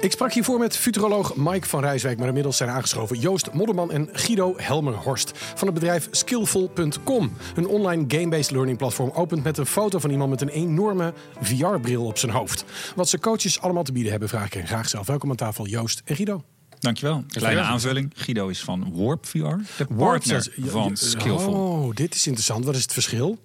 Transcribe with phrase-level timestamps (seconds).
[0.00, 4.08] Ik sprak hiervoor met futuroloog Mike van Rijswijk, maar inmiddels zijn aangeschoven Joost Modderman en
[4.12, 7.32] Guido Helmerhorst van het bedrijf Skillful.com.
[7.54, 12.04] Een online game-based learning platform opent met een foto van iemand met een enorme VR-bril
[12.04, 12.64] op zijn hoofd.
[12.94, 15.06] Wat ze coaches allemaal te bieden hebben, vraag ik hen graag zelf.
[15.06, 16.44] Welkom aan tafel, Joost en Guido.
[16.78, 17.24] Dankjewel.
[17.28, 18.12] Kleine aanvulling.
[18.14, 19.38] Guido is van Warp VR,
[19.76, 21.52] de partner van Skillful.
[21.52, 22.64] Oh, dit is interessant.
[22.64, 23.38] Wat is het verschil?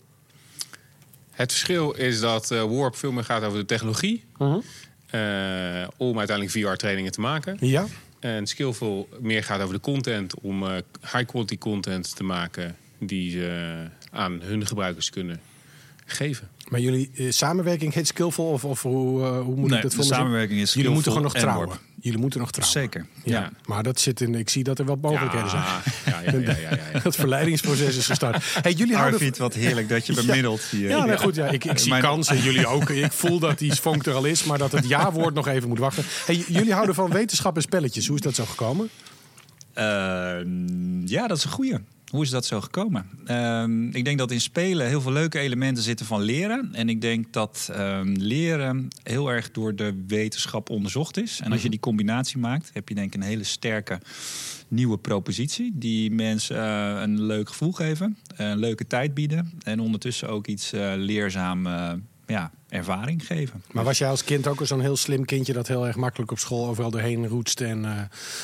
[1.31, 4.23] Het verschil is dat uh, Warp veel meer gaat over de technologie.
[4.39, 4.55] Uh
[5.97, 7.57] om uiteindelijk VR-trainingen te maken.
[7.59, 7.85] Ja.
[8.19, 10.39] En Skillful meer gaat over de content.
[10.39, 10.69] Om uh,
[11.01, 13.75] high-quality content te maken die ze
[14.11, 15.39] aan hun gebruikers kunnen
[16.05, 16.49] geven.
[16.69, 18.45] Maar jullie samenwerking heet Skillful?
[18.45, 21.35] Of, of hoe, hoe moet nee, ik dat de samenwerking is Jullie moeten gewoon nog
[21.35, 21.67] en trouwen.
[21.67, 21.81] Warp.
[22.05, 22.79] Jullie moeten nog trouwen.
[22.81, 23.05] Zeker.
[23.23, 23.39] Ja.
[23.39, 23.51] Ja.
[23.65, 24.35] Maar dat zit in.
[24.35, 25.63] Ik zie dat er wel mogelijkheden zijn.
[25.63, 26.99] Ja, ja, ja, ja, ja, ja.
[27.03, 28.43] Het verleidingsproces is gestart.
[28.61, 30.89] Hey, jullie houden Arvid, wat heerlijk dat je bemiddelt hier.
[30.89, 31.35] Ja, nee, goed.
[31.35, 32.89] Ja, ik, ik zie Mijn- kansen, jullie ook.
[32.89, 35.79] Ik voel dat die vonk er al is, maar dat het ja-woord nog even moet
[35.79, 36.03] wachten.
[36.25, 38.07] Hey, jullie houden van wetenschap en spelletjes.
[38.07, 38.89] Hoe is dat zo gekomen?
[39.73, 41.77] Ehm, ja, dat is een goeie.
[42.11, 43.09] Hoe is dat zo gekomen?
[43.25, 46.69] Ehm, ik denk dat in spelen heel veel leuke elementen zitten van leren.
[46.73, 51.39] En ik denk dat ehm, leren heel erg door de wetenschap onderzocht is.
[51.43, 53.99] En als je die combinatie maakt, heb je denk ik een hele sterke
[54.67, 55.71] nieuwe propositie.
[55.75, 59.51] Die mensen eh, een leuk gevoel geven, een leuke tijd bieden.
[59.63, 61.93] En ondertussen ook iets eh, leerzaam eh,
[62.27, 63.63] ja, ervaring geven.
[63.71, 66.39] Maar was jij als kind ook zo'n heel slim kindje dat heel erg makkelijk op
[66.39, 67.91] school overal doorheen roetste en eh,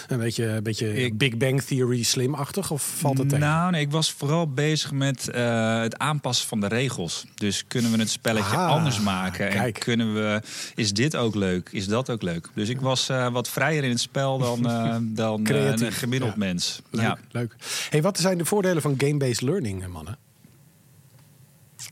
[0.07, 2.71] een beetje, een beetje Ik- Big Bang Theory slimachtig?
[2.71, 3.45] Of valt het tegen?
[3.45, 7.25] Nou, nee, ik was vooral bezig met eh, het aanpassen van de regels.
[7.35, 9.49] Dus kunnen we het spelletje Ah, anders maken?
[9.49, 9.75] kijk.
[9.77, 10.41] En kunnen we,
[10.75, 11.69] is dit ook leuk?
[11.71, 12.49] Is dat ook leuk?
[12.53, 14.61] Dus ik was eh, wat vrijer in het spel dan,
[15.15, 16.37] dan Creatief, een gemiddeld ja.
[16.37, 16.81] mens.
[16.89, 17.17] Leuk, Ja.
[17.31, 17.55] leuk.
[17.89, 20.17] Hey, wat zijn de voordelen van game-based learning, mannen?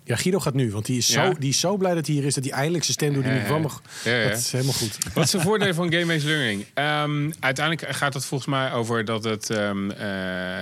[0.04, 1.34] Ja, Guido gaat nu, want die is, zo, Ja.
[1.40, 2.34] die is zo blij dat hij hier is...
[2.34, 3.82] dat hij eindelijk zijn stem door die microfoon mag.
[4.04, 4.98] Dat is helemaal goed.
[5.14, 6.66] Wat is de voordeel van game-based learning?
[6.74, 10.08] Ehm, uiteindelijk gaat het volgens mij over dat, het, ehm, eh,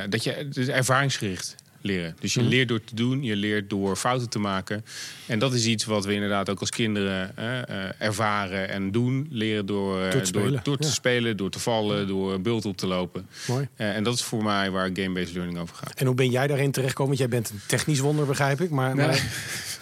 [0.09, 1.55] dat je het is ervaringsgericht
[1.87, 2.15] leren.
[2.19, 4.85] Dus je leert door te doen, je leert door fouten te maken.
[5.25, 9.27] En dat is iets wat we inderdaad ook als kinderen eh, ervaren en doen.
[9.31, 10.93] Leren door, eh, Door te spelen, door, te ja.
[10.93, 13.27] spelen, door te vallen, door bult op te lopen.
[13.47, 13.67] Mooi.
[13.75, 15.93] Eh, en dat is voor mij waar game-based learning over gaat.
[15.99, 17.17] En hoe ben jij daarin terechtgekomen?
[17.17, 18.69] Want jij bent een technisch wonder, begrijp ik.
[18.69, 19.23] Maar, maar-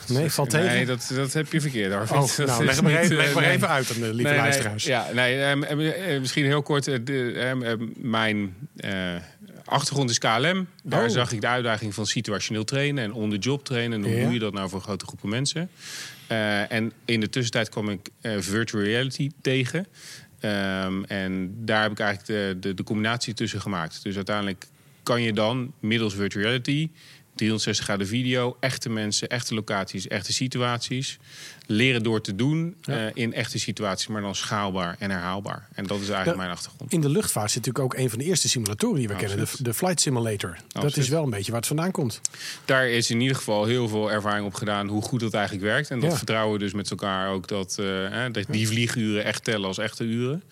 [0.08, 0.68] nee, valt tegen?
[0.68, 2.18] Nee, dat, dat heb je verkeerd, Arvid.
[2.18, 3.52] Oh, nou, leg maar niet, even, leg maar nee.
[3.52, 6.84] even uit aan de lieve Nee, nee, ja, nee, ehm, eh, eh, misschien heel kort.
[6.84, 8.56] de, ehm, eh, mijn
[9.66, 10.68] achtergrond is KLM.
[10.84, 11.10] Daar Oh.
[11.10, 14.04] zag ik de uitdaging van situationeel trainen en on-the-job trainen.
[14.04, 14.24] En hoe Ja.
[14.24, 15.70] doe je dat nou voor grote groepen mensen?
[16.28, 19.88] Eh, en in de tussentijd kwam ik eh, virtual reality tegen.
[20.40, 22.28] Ehm, en daar heb ik eigenlijk
[22.62, 24.04] de, de, de combinatie tussen gemaakt.
[24.04, 24.66] Dus uiteindelijk
[25.04, 26.90] kan je dan middels virtual reality
[27.36, 31.18] 360 graden video, echte mensen, echte locaties, echte situaties.
[31.68, 33.06] Leren door te doen Ja.
[33.08, 35.68] eh, in echte situaties, maar dan schaalbaar en herhaalbaar.
[35.74, 36.44] En dat is eigenlijk Ja.
[36.44, 36.92] mijn achtergrond.
[36.94, 39.48] In de luchtvaart zit natuurlijk ook een van de eerste simulatoren die we kennen.
[39.60, 40.58] De, Flight Simulator.
[40.68, 42.22] Dat is wel een beetje waar het vandaan komt.
[42.66, 45.90] Daar is in ieder geval heel veel ervaring op gedaan hoe goed dat eigenlijk werkt.
[45.90, 46.18] En dat Ja.
[46.18, 50.04] vertrouwen we dus met elkaar ook dat, eh, dat die vlieguren echt tellen als echte
[50.04, 50.44] uren.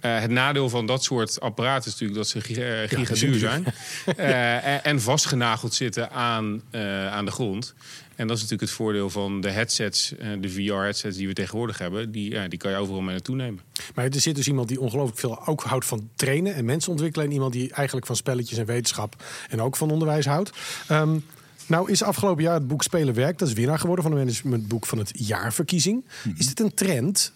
[0.00, 3.64] Eh, het nadeel van dat soort apparaten is natuurlijk dat ze giga, eh, gigaduur zijn.
[4.16, 7.74] Eh, en- en vastgenageld zitten aan, eh, aan de grond.
[8.16, 11.78] En dat is natuurlijk het voordeel van de headsets, eh, de VR-headsets die we tegenwoordig
[11.78, 12.12] hebben.
[12.12, 13.60] Die, ja, die kan je overal mee naartoe nemen.
[13.94, 17.26] Maar er zit dus iemand die ongelooflijk veel ook houdt van trainen en mensen ontwikkelen.
[17.26, 20.50] En iemand die eigenlijk van spelletjes en wetenschap en ook van onderwijs houdt.
[20.88, 21.18] Ehm,
[21.66, 23.38] nou is afgelopen jaar het boek Spelen Werkt.
[23.38, 26.04] Dat is winnaar geworden van de managementboek van het jaarverkiezing.
[26.36, 27.32] Is dit een trend?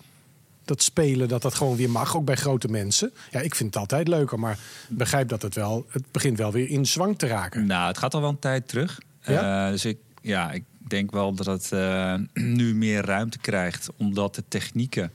[0.65, 3.13] Dat spelen, dat dat gewoon weer mag, ook bij grote mensen.
[3.31, 5.87] Ja, ik vind het altijd leuker, maar begrijp dat het wel...
[5.89, 7.67] Het begint wel weer in zwang te raken.
[7.67, 9.01] Nou, het gaat al wel een tijd terug.
[9.23, 9.67] Ja?
[9.67, 12.15] Eh, dus ik, ja, ik denk wel dat het eh,
[12.59, 13.89] nu meer ruimte krijgt.
[13.97, 15.13] Omdat de technieken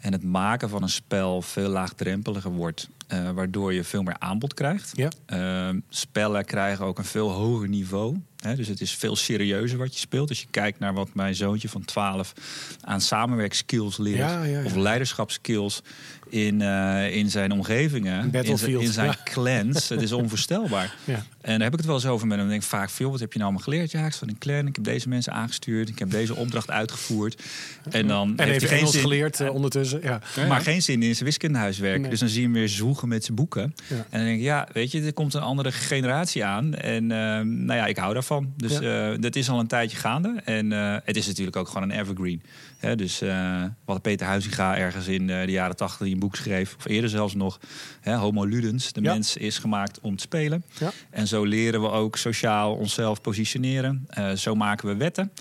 [0.00, 2.88] en het maken van een spel veel laagdrempeliger wordt.
[3.06, 4.92] eh, waardoor je veel meer aanbod krijgt.
[4.94, 5.72] Ja.
[5.88, 8.16] Spellen krijgen ook een veel hoger niveau.
[8.40, 10.28] Hè, dus het is veel serieuzer wat je speelt.
[10.28, 12.32] Als je kijkt naar wat mijn zoontje van 12
[12.80, 14.18] aan samenwerkskills leert.
[14.18, 14.64] Ja, ja, ja.
[14.64, 15.82] Of leiderschapskills
[16.28, 18.32] in, eh, in zijn omgevingen.
[18.32, 18.44] In
[18.80, 19.16] in zijn ja.
[19.24, 19.88] clans.
[19.88, 20.94] Het is onvoorstelbaar.
[21.04, 21.24] Ja.
[21.40, 22.46] En daar heb ik het wel eens over met hem.
[22.46, 23.90] Ik denk vaak veel, wat heb je nou allemaal geleerd?
[23.90, 27.42] Ja, ik in een clan, ik heb deze mensen aangestuurd, ik heb deze opdracht uitgevoerd.
[27.90, 30.00] En dan En heeft even hij geen Engels zin, geleerd eh, ondertussen.
[30.02, 30.58] Maar ja.
[30.58, 32.00] geen zin in zijn wiskundehuiswerk.
[32.00, 32.10] Nee.
[32.10, 33.74] Dus dan zie je hem weer zwoegen met zijn boeken.
[33.86, 33.96] Ja.
[33.96, 36.74] En dan denk ik, ja, weet je, er komt een andere generatie aan.
[36.74, 38.29] En eh, nou ja, ik hou daarvan.
[38.56, 39.10] Dus Ja.
[39.12, 40.40] eh, dat is al een tijdje gaande.
[40.44, 42.42] En eh, het is natuurlijk ook gewoon een evergreen.
[42.78, 46.84] Hè, dus eh, wat Peter Huizinga ergens in de jaren tachtig een boek schreef, of
[46.86, 47.60] eerder zelfs nog,
[48.00, 49.12] hè, Homo Ludens, de Ja.
[49.12, 50.64] mens is gemaakt om te spelen.
[50.78, 50.90] Ja.
[51.10, 54.06] En zo leren we ook sociaal onszelf positioneren.
[54.36, 55.32] Zo maken we wetten.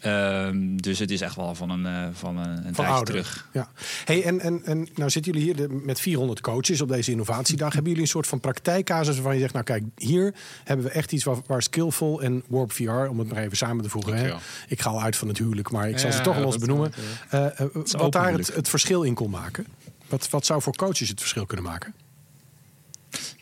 [0.00, 3.14] Ehm, dus het is echt wel van een, uh, van een, een van tijdje ouder.
[3.14, 3.48] terug.
[3.52, 3.70] Ja.
[4.04, 7.72] Hey, en, en, en nou zitten jullie hier de- met 400 coaches op deze innovatiedag.
[7.72, 9.52] Hebben jullie een soort van praktijkcasus waarvan je zegt...
[9.52, 12.90] nou kijk, hier hebben we echt iets waar, waar Skillful en Warp VR...
[12.90, 14.14] om het maar even samen te voegen.
[14.16, 14.32] Hè?
[14.68, 16.58] Ik ga al uit van het huwelijk, maar ik zal Ja, ze toch wel eens
[16.58, 16.92] benoemen.
[17.30, 17.66] Eh, eh,
[17.98, 19.66] wat daar het, het verschil in kon maken.
[20.08, 21.94] Wat, wat zou voor coaches het verschil kunnen maken?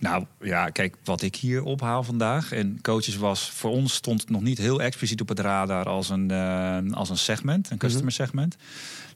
[0.00, 2.52] Nou ja, kijk, wat ik hier ophaal vandaag.
[2.52, 6.08] En coaches was voor ons stond het nog niet heel expliciet op het radar als
[6.08, 8.56] een, eh, als een segment, een customer segment.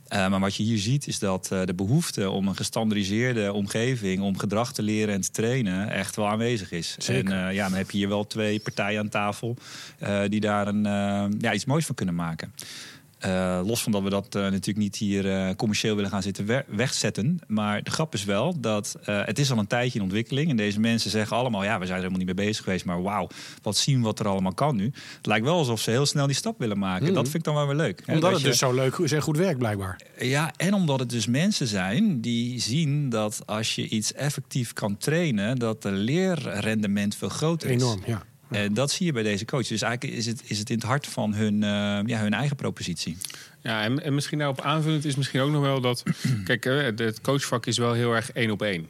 [0.09, 4.23] Eh, maar wat je hier ziet is dat eh, de behoefte om een gestandardiseerde omgeving,
[4.23, 6.95] om gedrag te leren en te trainen, echt wel aanwezig is.
[6.99, 7.33] Zeker.
[7.33, 9.57] En ja, dan heb je hier wel twee partijen aan tafel
[10.29, 10.83] die daar een,
[11.41, 12.53] ja, iets moois van kunnen maken.
[13.23, 16.47] Eh, los van dat we dat eh, natuurlijk niet hier eh, commercieel willen gaan zitten
[16.47, 17.39] we- wegzetten.
[17.47, 20.51] Maar de grap is wel dat het is al een tijdje in ontwikkeling.
[20.51, 22.85] En deze mensen zeggen allemaal, ja, we zijn er helemaal niet mee bezig geweest.
[22.85, 23.29] Maar wauw,
[23.63, 24.85] wat zien we wat er allemaal kan nu.
[25.17, 27.15] Het lijkt wel alsof ze heel snel die stap willen maken.
[27.15, 28.03] Dat vind ik dan wel weer leuk.
[28.07, 30.01] Omdat Dat het dus zo leuk is en goed werkt blijkbaar.
[30.19, 34.97] ja, en omdat het dus mensen zijn die zien dat als je iets effectief kan
[34.97, 37.83] trainen, dat de leerrendement veel groter is.
[37.83, 38.23] Enorm, ja.
[38.53, 39.67] En dat zie je bij deze coach.
[39.67, 41.69] Dus eigenlijk is het, is het in het hart van hun, eh,
[42.07, 43.17] ja, hun eigen propositie.
[43.61, 46.03] Ja, en, en misschien daarop aanvullend is misschien ook nog wel dat...
[46.45, 48.89] kijk, hè, het- coachvak is wel heel erg één op één.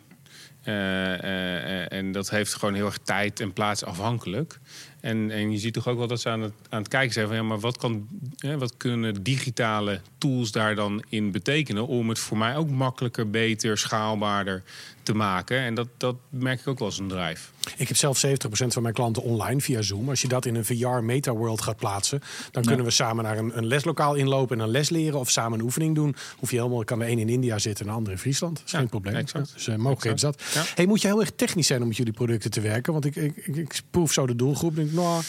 [0.63, 4.59] Eh, eh, eh, en dat heeft gewoon heel erg tijd en plaats afhankelijk.
[5.03, 7.27] En, en je ziet toch ook wel dat ze aan het, aan het kijken zijn
[7.27, 7.37] van...
[7.37, 11.87] ja, maar wat, kan, hè, wat kunnen digitale tools daar dan in betekenen...
[11.87, 14.63] om het voor mij ook makkelijker, beter, schaalbaarder
[15.03, 15.59] te maken.
[15.59, 17.51] En dat, dat merk ik ook wel als een drijf.
[17.77, 20.09] Ik heb zelf 70% van mijn klanten online via Zoom.
[20.09, 22.21] Als je dat in een VR meta-world gaat plaatsen,
[22.51, 25.59] dan kunnen we samen naar een, een leslokaal inlopen en een les leren of samen
[25.59, 26.17] een oefening doen.
[26.39, 28.57] Hoef je helemaal, kan de een in India zitten en de andere in Friesland.
[28.57, 29.15] Dat is Ja, geen probleem.
[29.15, 29.53] exact.
[29.55, 30.43] Dus uh, is dat.
[30.55, 30.63] Ja.
[30.75, 32.93] Hey, moet je heel erg technisch zijn om met jullie producten te werken?
[32.93, 34.75] Want ik, ik, ik, ik proef zo de doelgroep.
[34.77, 35.23] Denk, nou,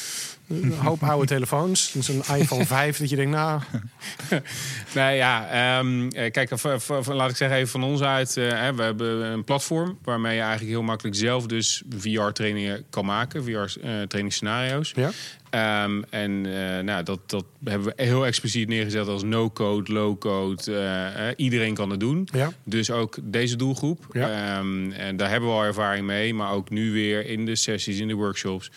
[0.50, 1.92] een hoop oude telefoons.
[1.92, 3.62] Dus een iPhone 5 dat je denkt, nou,
[4.95, 5.50] Nou ja,
[6.12, 8.38] eh, kijk, v- laat ik zeggen even van ons uit.
[8.38, 13.06] eh, hè, we hebben een platform waarmee je eigenlijk heel makkelijk zelf dus VR-trainingen kan
[13.06, 13.44] maken.
[13.44, 14.92] VR-trainingsscenario's.
[14.95, 15.10] ja.
[15.50, 20.63] Ehm, en eh, nou, dat, dat hebben we heel expliciet neergezet als no-code, low-code.
[20.75, 22.27] eh, eh, iedereen kan het doen.
[22.31, 22.51] Ja.
[22.63, 24.06] Dus ook deze doelgroep.
[24.12, 24.57] Ja.
[24.57, 26.33] Ehm, en daar hebben we al ervaring mee.
[26.33, 28.71] Maar ook nu weer in de sessies, in de workshops.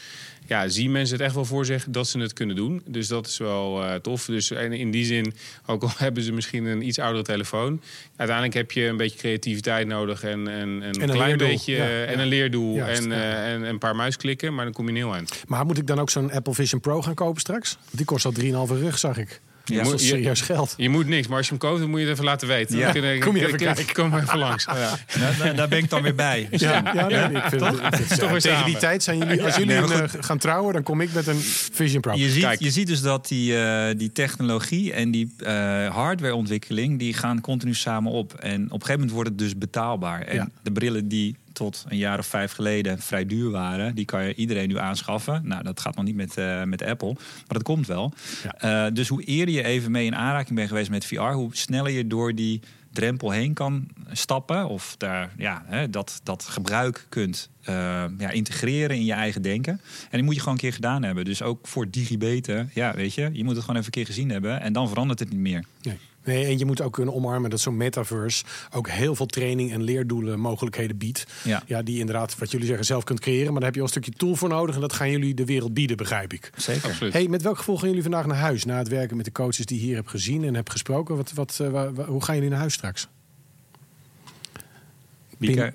[0.47, 2.83] Ja, zien mensen het echt wel voor zich dat ze het kunnen doen.
[2.87, 4.25] Dus dat is wel eh, tof.
[4.25, 5.35] Dus en in die zin,
[5.67, 7.83] ook al hebben ze misschien een iets oudere telefoon.
[8.17, 10.23] Uiteindelijk heb je een beetje creativiteit nodig.
[10.23, 11.49] En, en, en een een klein leerdoel.
[11.49, 12.05] beetje Ja, eh, ja.
[12.05, 12.75] en een leerdoel.
[12.75, 14.55] Juist, en, eh, en een paar muisklikken.
[14.55, 15.45] Maar dan kom je heel eind.
[15.47, 17.79] Maar moet ik dan ook zo'n Apple Vision Pro gaan kopen straks?
[17.91, 19.41] Die kost al 3,5 rug, zag ik.
[19.69, 19.83] Ja.
[19.83, 20.75] dat is Je- serieus geld.
[20.77, 22.79] Je moet niks, maar als je hem koopt, dan moet je het even laten weten.
[22.79, 22.93] Ja.
[23.19, 23.95] Kom je even kun- kijken.
[23.95, 24.65] Kom maar even langs.
[24.77, 24.99] Ja.
[25.19, 26.49] Nou, daar, daar ben ik dan weer bij.
[26.51, 28.65] Ja, nee, ik vind het, ik vind het- Toch weer tegen samen.
[28.65, 31.39] die tijd zijn jullie, als jullie nee, eh, gaan trouwen, dan kom ik met een
[31.73, 32.15] Vision Pro.
[32.15, 32.61] Je ziet, Kijk.
[32.61, 36.99] je ziet dus dat die, eh, die technologie en die eh, hardwareontwikkeling...
[36.99, 38.35] die gaan continu samen op.
[38.35, 40.21] En op een gegeven moment wordt het dus betaalbaar.
[40.23, 40.49] En Ja.
[40.63, 43.95] de brillen die tot een jaar of vijf geleden vrij duur waren...
[43.95, 45.41] die kan je iedereen nu aanschaffen.
[45.45, 48.13] Nou, dat gaat nog niet met, eh, met Apple, maar dat komt wel.
[48.59, 51.21] Eh, dus hoe eerder je even mee in aanraking bent geweest met VR...
[51.21, 52.61] hoe sneller je door die
[52.93, 54.69] drempel heen kan stappen...
[54.69, 57.75] of daar, ja, hè, dat, dat gebruik kunt eh,
[58.19, 59.73] ja, integreren in je eigen denken.
[60.03, 61.25] En die moet je gewoon een keer gedaan hebben.
[61.25, 63.31] Dus ook voor digibeten, ja, weet je...
[63.33, 64.61] je moet het gewoon even een keer gezien hebben...
[64.61, 65.65] en dan verandert het niet meer.
[65.83, 65.99] Nee.
[66.27, 69.83] Nee, en je moet ook kunnen omarmen dat zo'n metaverse ook heel veel training en
[69.83, 71.27] leerdoelen mogelijkheden biedt.
[71.45, 71.63] Ja.
[71.67, 73.53] Ja, die inderdaad, wat jullie zeggen, zelf kunt creëren.
[73.53, 74.75] Maar daar heb je al een stukje tool voor nodig.
[74.75, 76.51] En dat gaan jullie de wereld bieden, begrijp ik.
[76.57, 76.89] Zeker.
[76.89, 77.13] Absoluut.
[77.13, 78.65] Hey, met welk gevoel gaan jullie vandaag naar huis?
[78.65, 81.17] Na het werken met de coaches die je hier hebt gezien en hebt gesproken.
[81.17, 83.09] Wat, wat, eh, hoe gaan jullie naar huis straks?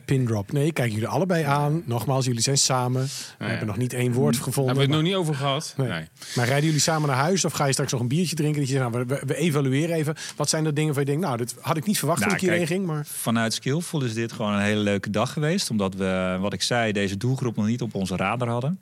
[0.05, 0.51] Pin, drop.
[0.51, 1.83] Nee, kijken jullie allebei aan.
[1.85, 3.01] Nogmaals, jullie zijn samen.
[3.01, 3.49] We ja.
[3.49, 4.75] hebben nog niet één woord gevonden.
[4.75, 5.73] Hebben we het maar- nog niet over gehad?
[5.77, 5.87] Nee.
[5.87, 6.07] Nee.
[6.35, 8.59] Maar rijden jullie samen naar huis of ga je straks nog een biertje drinken?
[8.59, 10.15] Dat je zegt, nou, we, we evalueren even.
[10.35, 12.39] Wat zijn de dingen waar je denkt, nou, dit had ik niet verwacht Nou, toen
[12.39, 12.89] ik hierheen kijk, ging.
[12.91, 15.69] Maar Vanuit Skillful is dit gewoon een hele leuke dag geweest.
[15.69, 18.79] Omdat we, wat ik zei, deze doelgroep nog niet op onze radar hadden.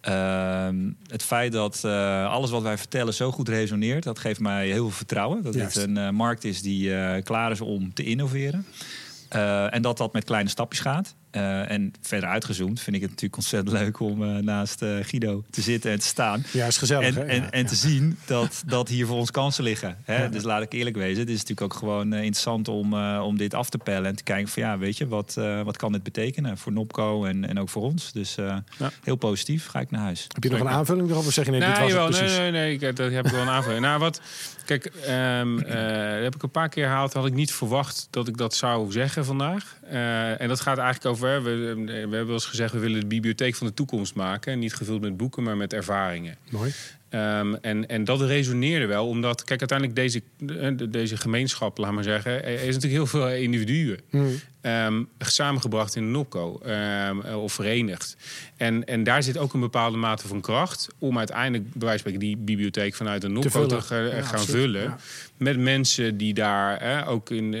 [0.00, 4.66] Ehm, het feit dat eh, alles wat wij vertellen zo goed resoneert, dat geeft mij
[4.66, 5.42] heel veel vertrouwen.
[5.42, 5.74] Dat Juist.
[5.74, 8.66] dit een eh, markt is die eh, klaar is om te innoveren.
[9.28, 11.14] Eh, en dat dat met kleine stapjes gaat.
[11.36, 15.44] Eh, en verder uitgezoomd vind ik het natuurlijk ontzettend leuk om eh, naast eh, Guido
[15.50, 16.44] te zitten en te staan.
[16.52, 17.14] ja, is gezellig.
[17.14, 17.20] hè?
[17.20, 17.68] En, en, Ja, en ja.
[17.68, 19.96] te zien dat, dat hier voor ons kansen liggen.
[20.04, 20.22] Hè?
[20.22, 20.28] Ja.
[20.28, 21.18] Dus laat ik eerlijk wezen.
[21.20, 24.06] Het is natuurlijk ook gewoon interessant om, eh, om dit af te pellen.
[24.06, 27.24] En te kijken van ja, weet je, wat, eh, wat kan dit betekenen voor Nopco
[27.24, 28.12] en, en ook voor ons.
[28.12, 28.90] Dus eh, Ja.
[29.04, 30.26] heel positief ga ik naar huis.
[30.34, 31.26] Heb je nog een aanvulling erop?
[31.26, 32.38] Of zeg je nee, dit Nee, was jawel, het nee, precies?
[32.38, 33.82] nee, nee, ik, dat heb ik wel een aanvulling.
[33.82, 34.20] nou, wat,
[34.64, 37.12] kijk, ehm, eh, heb ik een paar keer gehaald.
[37.12, 39.76] Had ik niet verwacht dat ik dat zou zeggen vandaag.
[39.90, 43.06] Eh, en dat gaat eigenlijk over, we, we hebben wel eens gezegd, we willen de
[43.06, 44.52] bibliotheek van de toekomst maken.
[44.52, 46.36] En niet gevuld met boeken, maar met ervaringen.
[46.50, 46.72] Mooi.
[47.08, 50.22] Ehm, en, en dat resoneerde wel, omdat, kijk, uiteindelijk deze,
[50.76, 53.98] de- deze gemeenschap, laat maar zeggen, er is natuurlijk heel veel individuen.
[54.66, 58.16] Ehm, samengebracht in een opco ehm, eh, of verenigd.
[58.56, 62.12] En, en daar zit ook een bepaalde mate van kracht om uiteindelijk, bij wijze van
[62.12, 64.44] spreken, die bibliotheek vanuit een opco te, Ja, gaan absoluut.
[64.48, 64.82] vullen.
[64.82, 64.96] Ja.
[65.36, 67.60] Met mensen die daar eh, ook in, eh,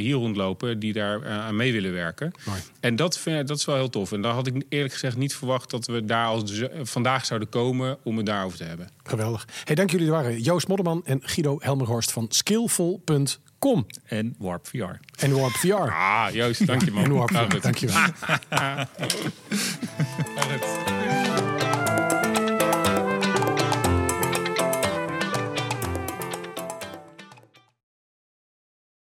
[0.00, 2.32] hier rondlopen, die daar eh, aan mee willen werken.
[2.44, 2.60] Mooi.
[2.80, 4.12] En dat, vind, dat is wel heel tof.
[4.12, 7.98] En daar had ik eerlijk gezegd niet verwacht dat we daar als vandaag zouden komen
[8.02, 8.88] om het daarover te hebben.
[9.02, 9.48] Geweldig.
[9.64, 10.10] Hey, dank jullie.
[10.10, 13.26] Waren Joost Modderman en Guido Helmerhorst van skillful.com
[14.04, 15.00] En Warp VR.
[15.18, 15.90] en Warp VR.
[15.90, 17.04] Ah, Joost, dank je man.
[17.04, 17.60] En Warp VR.
[17.60, 18.04] Dank je wel.